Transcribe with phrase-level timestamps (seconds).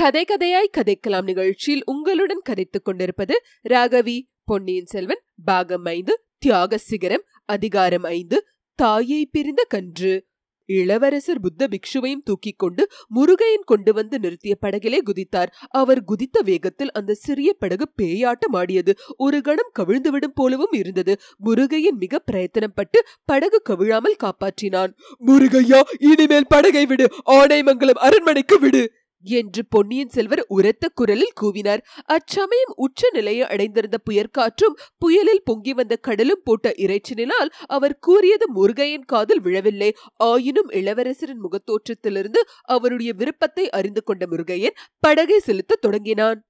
[0.00, 8.02] கதை கதையாய் கதைக்கலாம் நிகழ்ச்சியில் உங்களுடன் கதைத்துக் கொண்டிருப்பது ராகவி பொன்னியின் செல்வன் பாகம் ஐந்து தியாக சிகரம் அதிகாரம்
[8.02, 10.28] ஐந்து தாயை பிரிந்த கன்று.
[10.64, 15.46] இளவரசர் புத்த பிக்ஷுவையும் தூக்கிக் கொண்டு முருகையன் கொண்டு வந்து நிறுத்திய படகிலே குதித்தார்.
[15.68, 18.94] அவர் குதித்த வேகத்தில் அந்த சிறிய படகு பேயாட்டம் ஆடியது.
[19.16, 21.16] ஒரு கணம் கவிழ்ந்துவிடும் போலவும் இருந்தது.
[21.44, 24.94] முருகையன் மிக பிரயத்தனப்பட்டு படகு கவிழாமல் காப்பாற்றினான்.
[25.26, 27.08] முருகையா இனிமேல் படகை விடு.
[27.26, 28.92] ஆனைமங்கலம் அரண்மனைக்கு விடு.
[29.22, 31.80] என்று பொன்னியின் செல்வர் உரத்த குரலில் கூவினார்.
[32.04, 39.40] அச்சமயம் உச்ச நிலையை அடைந்திருந்த புயற்காற்றும் புயலில் பொங்கி வந்த கடலும் போட்ட இறைச்சலினால் அவர் கூறியது முருகையின் காதில்
[39.40, 39.94] விழவில்லை.
[40.16, 46.44] ஆயினும் இளவரசரின் முகத்தோற்றத்திலிருந்து அவருடைய விருப்பத்தை அறிந்து கொண்ட முருகையன் படகை செலுத்த தொடங்கினான்.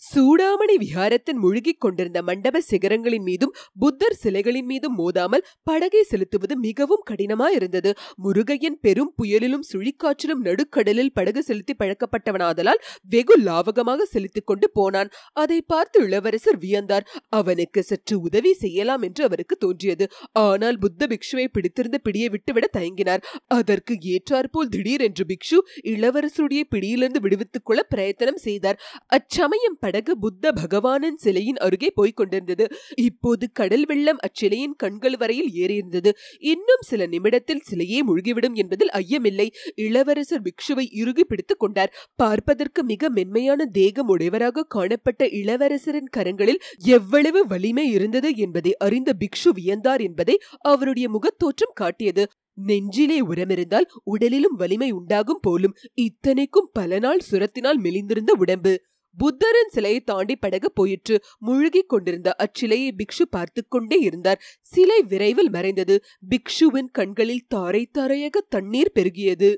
[0.00, 7.90] சூடாமணி விஹாரத்தின் முழுகிக் கொண்டிருந்த மண்டப சிகரங்களின் மீதும் புத்தர் சிலைகளின் மீதும் மோதாமல் படகை செலுத்துவது மிகவும் கடினமாயிருந்தது.
[8.24, 15.10] முருகையன் பெரும் புயலிலும் சுழிக்காற்றிலும் நடுக்கடலில் படகு செலுத்தி பழக்கப்பட்டவனாதலால் வெகு லாவகமாக செலுத்திக் கொண்டு போனான்.
[15.32, 17.06] அதை பார்த்து இளவரசர் வியந்தார்.
[17.28, 20.08] அவனுக்கு சற்று உதவி செய்யலாம் என்று அவருக்கு தோன்றியது.
[20.32, 23.24] ஆனால் புத்த பிக்ஷுவை பிடித்திருந்த பிடியை விட்டுவிட தயங்கினார்.
[23.46, 28.80] அதற்கு ஏற்றாற்போல் திடீரென்று பிக்ஷு இளவரசருடைய பிடியிலிருந்து விடுவித்துக் கொள்ள பிரயத்தனம் செய்தார்.
[29.06, 32.66] அச்சமயம் படகு புத்த பகவானின் சிலையின் அருகே போய்க் கொண்டிருந்தது.
[32.96, 36.10] இப்போது கடல் வெள்ளம் அச்சிலையின் கண்கள் வரையில் ஏறியிருந்தது.
[36.38, 39.48] இன்னும் சில நிமிடத்தில் சிலையே முழுகிவிடும் என்பதில் ஐயமில்லை.
[39.74, 41.94] இளவரசர் பிக்ஷுவை இறுகி பிடித்துக் கொண்டார்.
[42.16, 50.00] பார்ப்பதற்கு மிக மென்மையான தேகம் உடையவராக காணப்பட்ட இளவரசரின் கரங்களில் எவ்வளவு வலிமை இருந்தது என்பதை அறிந்த பிக்ஷு வியந்தார்
[50.00, 52.26] என்பதை அவருடைய முகத்தோற்றம் காட்டியது.
[52.54, 58.72] நெஞ்சிலே உரமிருந்தால் உடலிலும் வலிமை உண்டாகும் போலும் இத்தனைக்கும் பல நாள் சுரத்தினால் மெலிந்திருந்த உடம்பு.
[59.16, 61.22] புத்தரின் சிலையை தாண்டி படகு போயிற்று.
[61.38, 64.42] முழுகிக் கொண்டிருந்த அச்சிலையை பிக்ஷு பார்த்து கொண்டே இருந்தார்.
[64.60, 66.02] சிலை விரைவில் மறைந்தது.
[66.30, 69.56] பிக்ஷுவின் கண்களில் தாரை தாரையாக தண்ணீர் பெருகியது.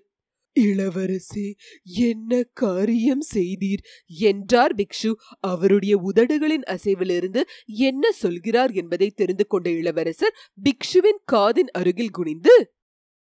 [0.60, 3.82] இளவரசே என்ன காரியம் செய்தீர்?
[4.06, 5.12] என்றார் பிக்ஷு.
[5.41, 12.72] அவருடைய உதடுகளின் அசைவிலிருந்து என்ன சொல்கிறார் என்பதை தெரிந்து கொண்ட இளவரசர் பிக்ஷுவின் காதின் அருகில் குனிந்து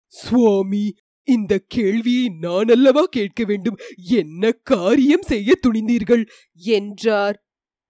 [0.08, 0.94] சுவாமி
[1.24, 3.78] இந்த கேள்வியை நான் அல்லவா கேட்க வேண்டும்?
[3.96, 6.26] என்ன காரியம் செய்ய துணிந்தீர்கள்?
[6.54, 7.44] என்றார்.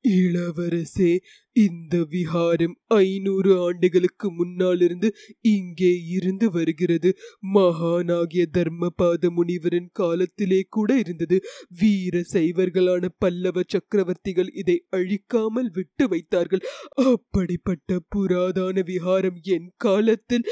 [0.07, 1.19] இளவரசே
[1.56, 7.10] இந்த விஹாரம் ஐநூறு ஆண்டுகளுக்கு முன்னாலிருந்து இங்கே இருந்து வருகிறது.
[7.54, 11.40] மகானாகிய தர்மபாத முனிவரின் காலத்திலே கூட இருந்தது.
[11.80, 16.64] வீர சைவர்களான பல்லவ சக்கரவர்த்திகள் இதை அழிக்காமல் விட்டு வைத்தார்கள்.
[16.94, 20.46] அப்படிப்பட்ட புராதான விஹாரம் என் காலத்தில்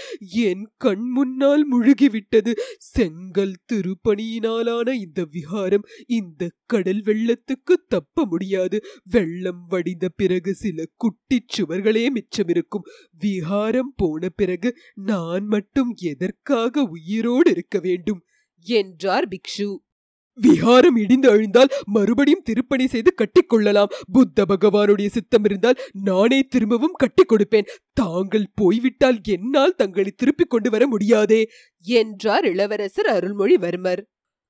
[0.46, 2.53] என் கண் முன்னால் முழுகிவிட்டது.
[2.78, 8.78] செங்கல் திருப்பணியினாலான இந்த விஹாரம் இந்த கடல் வெள்ளத்துக்கு தப்ப முடியாது.
[9.09, 12.86] வெள்ளம் வடிந்த பிறகு சில குட்டிச் சுவர்களே மிச்சமிருக்கும்.
[13.20, 18.24] விஹாரம் போன பிறகு நான் மட்டும் எதற்காக உயிரோடு இருக்க வேண்டும்?
[18.62, 19.75] என்றார் பிக்ஷு.
[20.42, 23.90] விஹாரம் இடிந்து அழிந்தால் மறுபடியும் திருப்பணி செய்து கட்டிக்கொள்ளலாம்.
[24.12, 27.66] புத்த பகவானுடைய சித்தம் இருந்தால் நானே திரும்பவும் கட்டி கொடுப்பேன்.
[27.94, 31.50] தாங்கள் போய்விட்டால் என்னால் தங்களை திருப்பிக் கொண்டு வர முடியாதே
[31.81, 34.02] என்றார் இளவரசர் அருள்மொழிவர்மர்.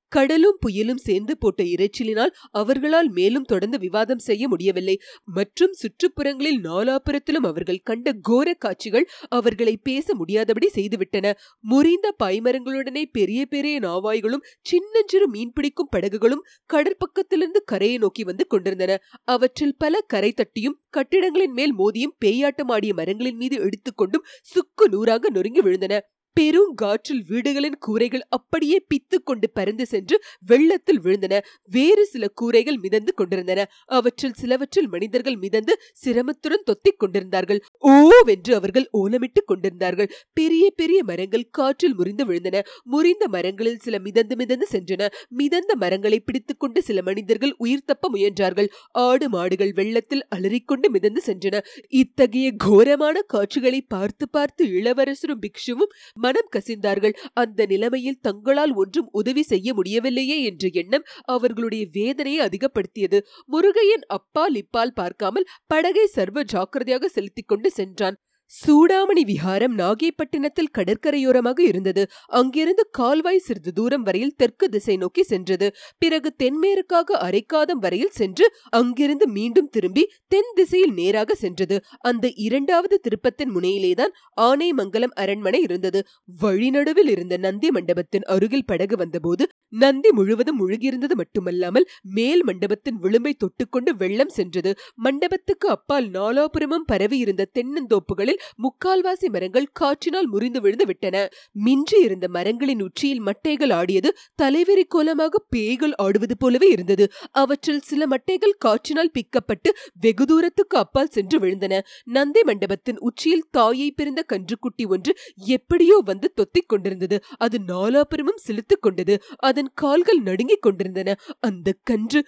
[0.08, 5.00] கடலும் புயலும் சேர்ந்து போட்ட இரைச்சலினால் அவர்களால் மேலும் தொடர்ந்து விவாதம் செய்ய முடியவில்லை.
[5.24, 11.32] மற்றும் சுற்றுப்புறங்களில் நாலாபுரத்திலும் அவர்கள் கண்ட கோர காட்சிகள் அவர்களை பேச முடியாதபடி செய்துவிட்டன.
[11.60, 18.98] முறிந்த பாய்மரங்களுடனே பெரிய பெரிய நாவாய்களும் சின்னஞ்சிறு மீன்பிடிக்கும் படகுகளும் கடற்பக்கத்திலிருந்து கரையை நோக்கி வந்து கொண்டிருந்தன.
[19.24, 25.98] அவற்றில் பல கரை தட்டியும் கட்டிடங்களின் மேல் மோதியும் பேயாட்டமாடிய மரங்களின் மீது எடுத்துக்கொண்டும் சுக்கு நூறாக நொறுங்கி விழுந்தன.
[26.40, 31.40] பெருங்காற்றில் வீடுகளின் கூரைகள் அப்படியே பித்து கொண்டு பறந்து சென்று வெள்ளத்தில் விழுந்தன.
[31.64, 33.68] வேறு சில கூரைகள் மிதந்து கொண்டிருந்தன.
[33.86, 37.64] அவற்றில் சிலவற்றில் மனிதர்கள் மிதந்து சிரமத்துடன் தொத்திக் கொண்டிருந்தார்கள்.
[37.82, 40.10] ஓவென்று அவர்கள் ஓலமிட்டுக் கொண்டிருந்தார்கள்.
[40.32, 42.60] பெரிய பெரிய மரங்கள் காற்றில் முறிந்து விழுந்தன.
[42.84, 45.08] முறிந்த மரங்களில் சில மிதந்து மிதந்து சென்றன.
[45.28, 48.68] மிதந்த மரங்களை பிடித்துக் கொண்டு சில மனிதர்கள் உயிர் தப்ப முயன்றார்கள்.
[48.90, 51.60] ஆடு மாடுகள் வெள்ளத்தில் அலறிக்கொண்டு மிதந்து சென்றன.
[51.88, 57.14] இத்தகைய கோரமான காட்சிகளை பார்த்து பார்த்து இளவரசரும் பிக்ஷுவும் மனம் கசிந்தார்கள்.
[57.34, 63.20] அந்த நிலைமையில் தங்களால் ஒன்றும் உதவி செய்ய முடியவில்லையே என்ற எண்ணம் அவர்களுடைய வேதனையை அதிகப்படுத்தியது.
[63.52, 68.18] முருகையன் அப்பால் இப்பால் பார்க்காமல் படகை சர்வ ஜாக்கிரதையாக செலுத்திக் கொண்டு சென்றான்.
[68.50, 72.02] சூடாமணி விஹாரம் நாகைப்பட்டினத்தில் கடற்கரையோரமாக இருந்தது.
[72.26, 75.66] அங்கிருந்து கால்வாய் சிறிது தூரம் வரையில் தெற்கு திசை நோக்கி சென்றது.
[75.98, 81.78] பிறகு தென்மேற்காக அரைக்காதம் வரையில் சென்று அங்கிருந்து மீண்டும் திரும்பி தென் திசையில் நேராக சென்றது.
[82.00, 86.02] அந்த இரண்டாவது திருப்பத்தின் முனையிலேதான் ஆனைமங்கலம் அரண்மனை இருந்தது.
[86.42, 93.90] வழிநடுவில் இருந்த நந்தி மண்டபத்தின் அருகில் படகு வந்தபோது நந்தி முழுவதும் முழுகியிருந்தது மட்டுமல்லாமல் மேல் மண்டபத்தின் விளிம்பை தொட்டுக்கொண்டு
[93.96, 94.74] வெள்ளம் சென்றது.
[94.94, 101.28] மண்டபத்துக்கு அப்பால் நாலாபுரமும் பரவியிருந்த தென்னந்தோப்புகளில் முக்கால்வாசி மரங்கள் காற்றினால் முறிந்து விழுந்து விட்டன.
[101.52, 107.12] மின்றி இருந்த மரங்களின் உச்சியில் மட்டைகள் ஆடியது தலைவெறி கோலமாக பேய்கள் ஆடுவது போலவே இருந்தது.
[107.30, 109.70] அவற்றில் சில மட்டைகள் காற்றினால் பிக்கப்பட்டு
[110.00, 111.80] வெகு தூரத்துக்கு அப்பால் சென்று விழுந்தன.
[112.04, 117.22] நந்தி மண்டபத்தின் உச்சியில் தாயை பிறந்த கன்றுக்குட்டி ஒன்று எப்படியோ வந்து தொத்திக் கொண்டிருந்தது.
[117.36, 119.22] அது நாலாபுரமும் செலுத்துக் கொண்டது.
[119.58, 121.16] அதன் கால்கள் நடுங்கிக் கொண்டிருந்தன.
[121.40, 122.20] அந்த கன்று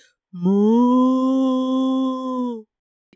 [0.45, 0.55] மூ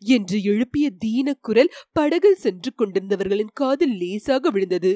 [0.03, 4.93] என்று எழுப்பிய தீன குரல் படகில் சென்று கொண்டிருந்தவர்களின் காதில் லேசாக விழுந்தது.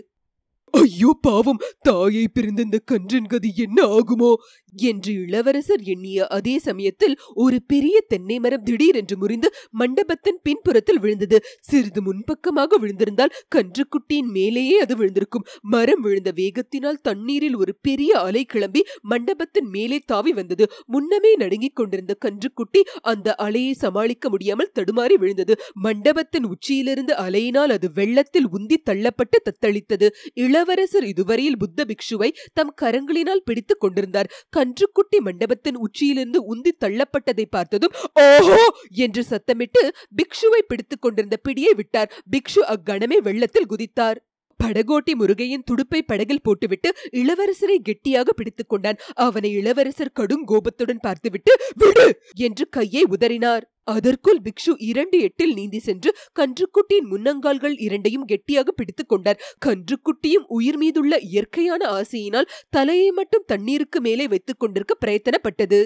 [0.71, 4.35] ஐயோ பாவம் தாயை பிரிந்த இந்த கன்றின் கதி என்ன ஆகுமோ?
[4.75, 11.43] என்று இளவரசர் எண்ணிய அதே சமயத்தில் ஒரு பெரிய தென்னை மரம் திடீரென்று முறிந்து மண்டபத்தின் பின்புறத்தில் விழுந்தது.
[11.61, 15.47] சிறிது முன்பக்கமாக விழுந்திருந்தால் கன்றுக்குட்டியின் மேலேயே அது விழுந்திருக்கும்.
[15.61, 20.71] மரம் விழுந்த வேகத்தினால் தண்ணீரில் ஒரு பெரிய அலை கிளம்பி மண்டபத்தின் மேலே தாவி வந்தது.
[20.87, 25.57] முன்னமே நடுங்கிக் கொண்டிருந்த கன்றுக்குட்டி அந்த அலையை சமாளிக்க முடியாமல் தடுமாறி விழுந்தது.
[25.73, 30.09] மண்டபத்தின் உச்சியிலிருந்து அலையினால் அது வெள்ளத்தில் உந்தி தள்ளப்பட்டு தத்தளித்தது.
[30.35, 34.31] இள இளவரசர் இதுவரையில் புத்த பிக்ஷுவை தம் கரங்களினால் பிடித்துக் கொண்டிருந்தார்.
[34.57, 38.63] கன்றுக்குட்டி மண்டபத்தின் உச்சியிலிருந்து உந்தி தள்ளப்பட்டதை பார்த்ததும் ஓஹோ!
[38.97, 39.83] என்று சத்தமிட்டு
[40.17, 42.11] பிக்ஷுவை பிடித்துக் கொண்டிருந்த பிடியை விட்டார்.
[42.31, 44.19] பிக்ஷு அக்கணமே வெள்ளத்தில் குதித்தார்.
[44.61, 49.01] படகோட்டி முருகையின் துடுப்பை படகில் போட்டுவிட்டு இளவரசரை கெட்டியாக பிடித்துக் கொண்டான்.
[49.19, 52.07] அவனை இளவரசர் கடும் கோபத்துடன் பார்த்துவிட்டு விடு!
[52.41, 53.65] என்று கையை உதறினார்.
[53.89, 56.11] அதற்குள் பிக்ஷு இரண்டு எட்டில் நீந்தி சென்று
[56.41, 59.39] கன்றுக்குட்டியின் முன்னங்கால்கள் இரண்டையும் கெட்டியாக பிடித்துக் கொண்டார்.
[59.67, 65.81] கன்றுக்குட்டியும் உயிர் மீதுள்ள இயற்கையான ஆசையினால் தலையை மட்டும் தண்ணீருக்கு மேலே வைத்துக் கொண்டிருக்க பிரயத்தனப்பட்டது.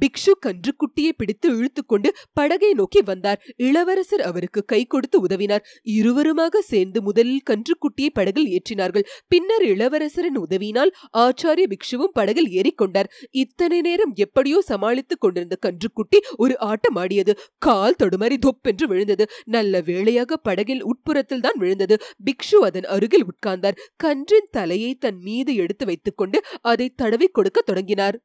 [0.00, 3.40] பிக்ஷு கன்றுக்குட்டியை பிடித்து இழுத்துக்கொண்டு படகை நோக்கி வந்தார்.
[3.56, 5.64] இளவரசர் அவருக்கு கை கொடுத்து உதவினார்.
[5.98, 9.06] இருவருமாக சேர்ந்து முதலில் கன்றுக்குட்டியை படகில் ஏற்றினார்கள்.
[9.28, 16.96] பின்னர் இளவரசரின் உதவியினால் ஆச்சாரிய பிக்ஷுவும் படகில் ஏறிக்கொண்டார் இத்தனை நேரம் எப்படியோ சமாளித்துக் கொண்டிருந்த கன்றுக்குட்டி ஒரு ஆட்டம்
[16.96, 17.34] ஆடியது.
[17.58, 19.26] கால் தொடுமாறி தொப்பென்று விழுந்தது.
[19.44, 21.96] நல்ல வேளையாக படகில் உட்புறத்தில் தான் விழுந்தது.
[22.24, 23.78] பிக்ஷு அதன் அருகில் உட்கார்ந்தார்.
[23.96, 28.18] கன்றின் தலையை தன் மீது எடுத்து வைத்துக்கொண்டு அதை தடவி கொடுக்க தொடங்கினார்.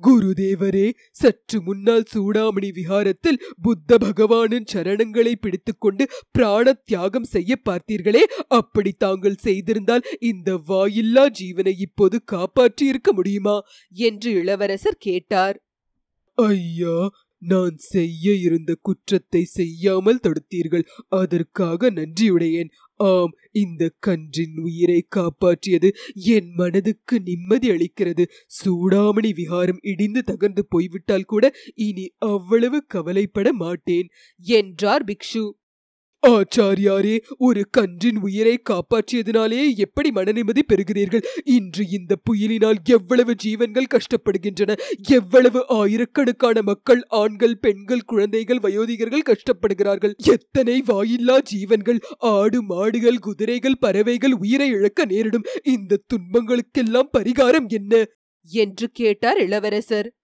[0.00, 9.42] குருதேவரே சற்று முன்னால் சூடாமணி விஹாரத்தில் புத்த பகவானின் சரணங்களை பிடித்துக்கொண்டு பிராண தியாகம் செய்ய பார்த்தீர்களே அப்படி தாங்கள்
[9.42, 13.56] செய்திருந்தால் இந்த வாயில்லா ஜீவனை இப்போது காப்பாற்றி இருக்க முடியுமா?
[13.90, 15.56] என்று இளவரசர் கேட்டார்.
[16.38, 16.98] ஐயா
[17.42, 20.84] நான் செய்ய இருந்த குற்றத்தை செய்யாமல் தடுத்தீர்கள்.
[21.08, 22.70] அதற்காக நன்றியுடையேன்.
[22.98, 28.24] ஆம் இந்த கன்றின் உயிரை காப்பாற்றியது என் மனதுக்கு நிம்மதி அளிக்கிறது.
[28.58, 34.08] சூடாமணி விகாரம் இடிந்து தகர்ந்து போய்விட்டால் கூட இனி அவ்வளவு கவலைப்பட மாட்டேன்
[34.40, 35.44] என்றார் பிக்ஷு.
[36.26, 41.22] ஆச்சாரியாரே ஒரு கன்றின் உயிரை காப்பாற்றியதினாலே எப்படி மனநிம்மதி பெறுகிறீர்கள்?
[41.44, 44.78] இன்று இந்த புயலினால் எவ்வளவு ஜீவன்கள் கஷ்டப்படுகின்றன.
[45.08, 50.14] எவ்வளவு ஆயிரக்கணக்கான மக்கள் ஆண்கள் பெண்கள் குழந்தைகள் வயோதிகர்கள் கஷ்டப்படுகிறார்கள்.
[50.16, 55.44] எத்தனை வாயில்லா ஜீவன்கள் ஆடு மாடுகள் குதிரைகள் பறவைகள் உயிரை இழக்க நேரிடும்.
[55.62, 58.06] இந்த துன்பங்களுக்கெல்லாம் பரிகாரம் என்ன?
[58.48, 60.14] என்று கேட்டார் இளவரசர்.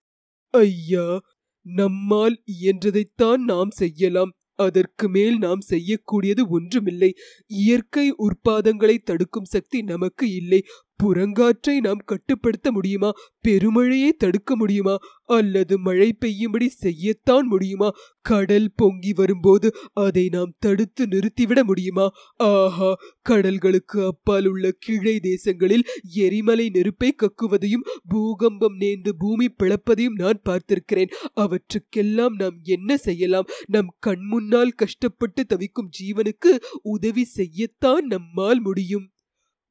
[0.51, 1.21] ஐயா
[1.63, 4.33] நம்மால் இயன்றதைத்தான் நாம் செய்யலாம்.
[4.57, 7.11] அதற்கு மேல் நாம் செய்யக்கூடியது ஒன்றுமில்லை.
[7.47, 10.61] இயற்கை உற்பாதங்களை தடுக்கும் சக்தி நமக்கு இல்லை.
[11.03, 13.13] புறங்காற்றை நாம் கட்டுப்படுத்த முடியுமா?
[13.49, 14.97] பெருமழையை தடுக்க முடியுமா?
[15.25, 17.91] அல்லது மழை பெய்யும்படி செய்யத்தான் முடியுமா?
[18.21, 22.11] கடல் பொங்கி வரும்போது அதை நாம் தடுத்து நிறுத்திவிட முடியுமா?
[22.37, 22.97] ஆஹா
[23.29, 25.83] கடல்களுக்கு அப்பால் உள்ள கீழே தேசங்களில்
[26.15, 31.11] எரிமலை நெருப்பை கக்குவதையும் பூகம்பம் நேர்ந்து பூமி பிளப்பதையும் நான் பார்த்திருக்கிறேன்.
[31.35, 33.45] அவற்றுக்கெல்லாம் நாம் என்ன செய்யலாம்?
[33.67, 39.09] நம் கண்முன்னால் கஷ்டப்பட்டு தவிக்கும் ஜீவனுக்கு உதவி செய்யத்தான் நம்மால் முடியும்.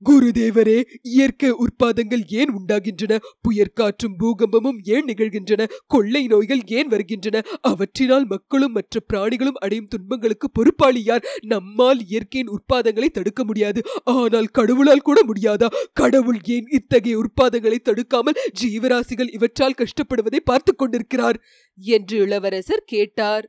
[0.10, 3.18] குருதேவரே இயற்கை உற்பாதங்கள் ஏன் உண்டாகின்றன?
[3.42, 5.70] புயற்காற்றும் பூகம்பமும் ஏன் நிகழ்கின்றன?
[5.88, 7.42] கொள்ளை நோய்கள் ஏன் வருகின்றன?
[7.68, 11.26] அவற்றினால் மக்களும் மற்ற பிராணிகளும் அடையும் துன்பங்களுக்கு பொறுப்பாளி யார்?
[11.42, 13.82] நம்மால் இயற்கையின் உற்பாதங்களை தடுக்க முடியாது.
[14.04, 15.68] ஆனால் கடவுளால் கூட முடியாதா?
[15.94, 21.44] கடவுள் ஏன் இத்தகைய உற்பாதங்களை தடுக்காமல் ஜீவராசிகள் இவற்றால் கஷ்டப்படுவதை பார்த்து கொண்டிருக்கிறார்?
[21.76, 23.48] என்று இளவரசர் கேட்டார்.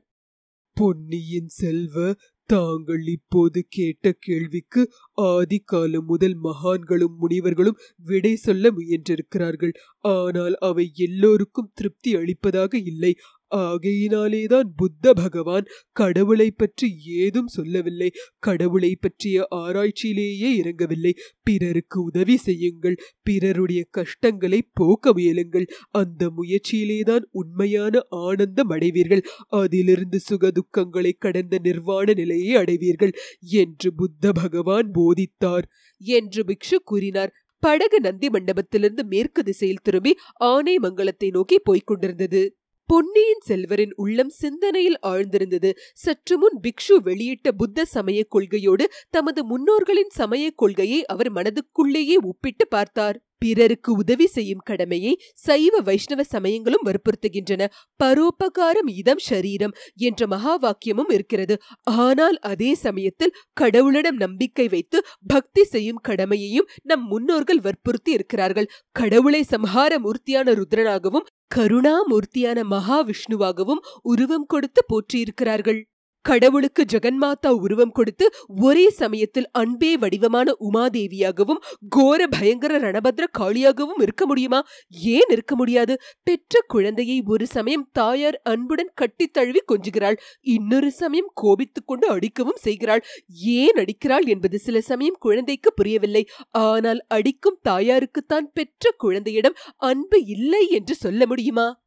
[0.76, 2.14] பொன்னியின் செல்வ
[2.50, 4.82] தாங்கள் இப்போது கேட்ட கேள்விக்கு
[5.26, 9.72] ஆதி காலம் முதல் மகான்களும் முனிவர்களும் விடை சொல்ல முயன்றிருக்கிறார்கள்.
[10.14, 13.12] ஆனால் அவை எல்லோருக்கும் திருப்தி அளிப்பதாக இல்லை.
[13.56, 18.10] ஆகையினாலேதான் புத்த பகவான் கடவுளை பற்றி ஏதும் சொல்லவில்லை.
[18.38, 21.12] கடவுளை பற்றிய ஆராய்ச்சியிலேயே இறங்கவில்லை.
[21.42, 22.96] பிறருக்கு உதவி செய்யுங்கள்.
[23.22, 25.66] பிறருடைய கஷ்டங்களை போக்க முயலுங்கள்.
[25.90, 29.24] அந்த முயற்சியிலேதான் உண்மையான ஆனந்தம் அடைவீர்கள்.
[29.48, 35.66] அதிலிருந்து சுகதுக்கங்களை கடந்த நிர்வாண நிலையை அடைவீர்கள் என்று புத்த பகவான் போதித்தார்.
[35.98, 37.32] என்று பிக்ஷு கூறினார்.
[37.58, 42.56] படகு நந்தி மண்டபத்திலிருந்து மேற்கு திசையில் திரும்பி ஆனைமங்கலத்தை நோக்கி போய்க் கொண்டிருந்தது.
[42.88, 45.70] பொன்னியின் செல்வரின் உள்ளம் சிந்தனையில் ஆழ்ந்திருந்தது.
[45.94, 53.18] சற்று முன் பிக்ஷு வெளியிட்ட புத்த சமய கொள்கையோடு தமது முன்னோர்களின் சமய கொள்கையை அவர் மனதுக்குள்ளேயே ஒப்பிட்டு பார்த்தார்.
[53.38, 57.62] பிறருக்கு உதவி செய்யும் கடமையை சைவ வைஷ்ணவ சமயங்களும் வற்புறுத்துகின்றன.
[58.02, 61.56] பரோபகாரம் இதம் ஷரீரம் என்ற மகா வாக்கியமும் இருக்கிறது.
[62.04, 68.70] ஆனால் அதே சமயத்தில் கடவுளிடம் நம்பிக்கை வைத்து பக்தி செய்யும் கடமையையும் நம் முன்னோர்கள் வற்புறுத்தி இருக்கிறார்கள்.
[68.92, 75.80] கடவுளை சம்ஹார மூர்த்தியான ருத்ரனாகவும் கருணாமூர்த்தியான மகாவிஷ்ணுவாகவும் உருவம் கொடுத்து போற்றியிருக்கிறார்கள்.
[76.24, 84.62] கடவுளுக்கு ஜெகன்மாதா உருவம் கொடுத்து ஒரே சமயத்தில் அன்பே வடிவமான உமாதேவியாகவும் கோர பயங்கர ரணபத்ர காளியாகவும் இருக்க முடியுமா?
[84.88, 86.00] ஏன் இருக்க முடியாது?
[86.22, 90.16] பெற்ற குழந்தையை ஒரு சமயம் தாயார் அன்புடன் கட்டித் தழுவி கொஞ்சுகிறாள்.
[90.40, 93.04] இன்னொரு சமயம் கோபித்துக் கொண்டு அடிக்கவும் செய்கிறாள்.
[93.28, 96.26] ஏன் அடிக்கிறாள் என்பது சில சமயம் குழந்தைக்கு புரியவில்லை.
[96.50, 101.83] ஆனால் அடிக்கும் தாயாருக்குத்தான் பெற்ற குழந்தையிடம் அன்பு இல்லை என்று சொல்ல முடியுமா?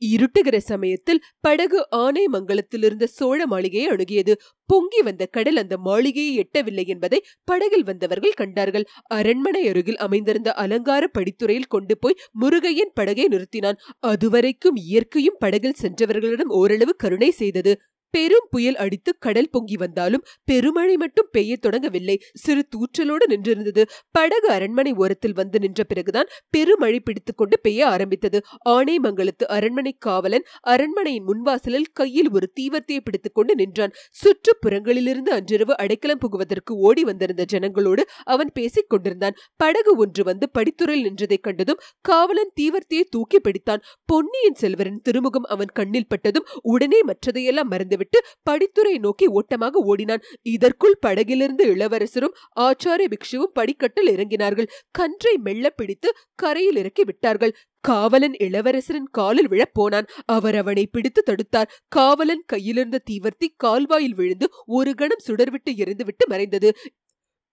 [0.00, 4.34] இருட்டுகிற சமயத்தில் படகு ஆனைமங்கலத்திலிருந்த சோழ மாளிகையை அணுகியது.
[4.66, 8.86] பொங்கி வந்த கடல் அந்த மாளிகையை எட்டவில்லை என்பதை படகில் வந்தவர்கள் கண்டார்கள்.
[9.04, 13.78] அரண்மனை அருகில் அமைந்திருந்த அலங்கார படித்துறையில் கொண்டு போய் முருகையன் படகை நிறுத்தினான்.
[13.98, 17.80] அதுவரைக்கும் இயற்கையும் படகில் சென்றவர்களிடம் ஓரளவு கருணை செய்தது.
[18.10, 22.16] பெரும் புயல் அடித்து கடல் பொங்கி வந்தாலும் பெருமழை மட்டும் பெய்ய தொடங்கவில்லை.
[22.32, 23.84] சிறு தூற்றலோடு நின்றிருந்தது.
[24.10, 28.42] படகு அரண்மனை ஓரத்தில் வந்து நின்ற பிறகுதான் பெருமழை பிடித்துக் கொண்டு பெய்ய ஆரம்பித்தது.
[28.68, 33.92] ஆனைமங்கலத்து அரண்மனை காவலன் அரண்மனையின் முன்வாசலில் கையில் ஒரு தீவர்த்தியை பிடித்துக் கொண்டு நின்றான்.
[34.10, 39.34] சுற்றுப்புறங்களிலிருந்து அன்றிரவு அடைக்கலம் புகுவதற்கு ஓடி வந்திருந்த ஜனங்களோடு அவன் பேசிக் கொண்டிருந்தான்.
[39.56, 43.80] படகு ஒன்று வந்து படித்துறையில் நின்றதைக் கண்டதும் காவலன் தீவர்த்தியை தூக்கி பிடித்தான்.
[44.04, 48.18] பொன்னியின் செல்வரின் திருமுகம் அவன் கண்ணில் பட்டதும் உடனே மற்றதையெல்லாம் மறந்து விட்டு
[48.50, 50.24] படித்துறை நோக்கி ஓட்டமாக ஓடினான்.
[50.42, 54.70] இதற்குள் படகிலிருந்து இளவரசரும் ஆச்சாரிய பிக்ஷுவும் படிக்கட்டில் இறங்கினார்கள்.
[54.90, 57.56] கன்றை மெல்ல பிடித்து கரையில் இறக்கி விட்டார்கள்.
[57.80, 60.08] காவலன் இளவரசரின் காலில் விழப் போனான்.
[60.26, 61.72] அவர் அவனை பிடித்து தடுத்தார்.
[61.88, 66.72] காவலன் கையிலிருந்த தீவர்த்தி கால்வாயில் விழுந்து ஒரு கணம் சுடர்விட்டு எரிந்துவிட்டு மறைந்தது.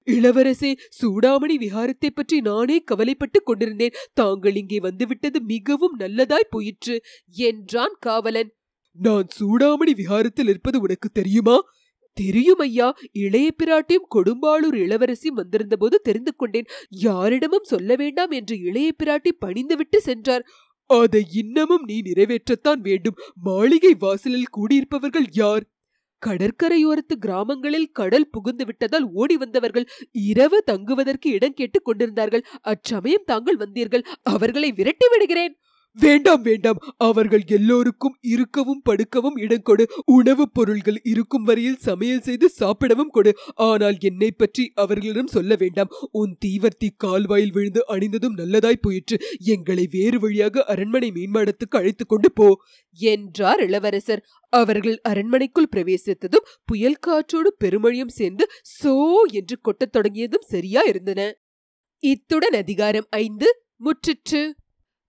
[0.07, 3.95] இளவரசே சூடாமணி விஹாரத்தை பற்றி நானே கவலைப்பட்டுக் கொண்டிருந்தேன்.
[4.13, 6.95] தாங்கள் இங்கே வந்துவிட்டது மிகவும் நல்லதாய் போயிற்று
[7.29, 8.51] என்றான் காவலன்.
[8.99, 11.59] நான் சூடாமணி விஹாரத்தில் இருப்பது உனக்கு தெரியுமா?
[12.13, 12.95] தெரியும் ஐயா.
[13.11, 16.65] இளைய பிராட்டியும் கொடும்பாளூர் இளவரசியும் வந்திருந்த போது தெரிந்து கொண்டேன்.
[16.89, 20.45] யாரிடமும் சொல்ல வேண்டாம் என்று இளைய பிராட்டி பணிந்துவிட்டு சென்றார்.
[20.85, 23.15] அதை இன்னமும் நீ நிறைவேற்றத்தான் வேண்டும்.
[23.35, 25.63] மாளிகை வாசலில் கூடியிருப்பவர்கள் யார்?
[26.25, 29.87] கடற்கரையோரத்து கிராமங்களில் கடல் புகுந்து விட்டதால் ஓடி வந்தவர்கள்.
[30.11, 32.45] இரவு தங்குவதற்கு இடம் கேட்டுக் கொண்டிருந்தார்கள்.
[32.61, 34.03] அச்சமயம் தாங்கள் வந்தீர்கள்.
[34.23, 35.57] அவர்களை விரட்டி விடுகிறேன்.
[35.99, 36.77] வேண்டாம் வேண்டாம்.
[36.97, 39.87] அவர்கள் எல்லோருக்கும் இருக்கவும் படுக்கவும் இடம் கொடு.
[40.05, 43.33] உணவுப் பொருள்கள் இருக்கும் வரையில் சமையல் செய்து சாப்பிடவும் கொடு.
[43.55, 45.87] ஆனால் என்னை பற்றி அவர்களிடம் சொல்ல வேண்டாம்.
[46.11, 49.17] உன் தீவர்த்தி கால்வாயில் விழுந்து அணிந்ததும் நல்லதாய் போயிற்று.
[49.39, 52.57] எங்களை வேறு வழியாக அரண்மனை மேம்பாடத்துக்கு அழைத்துக் கொண்டு போ.
[52.97, 54.25] என்றார் இளவரசர்.
[54.49, 58.47] அவர்கள் அரண்மனைக்குள் பிரவேசித்ததும் புயல் காற்றோடு பெருமழையும் சேர்ந்து
[58.83, 61.37] சோ என்று கொட்டத் தொடங்கியதும் சரியா இருந்தன
[62.03, 63.59] இத்துடன் அதிகாரம் ஐந்து.
[63.83, 64.51] முற்றிற்று.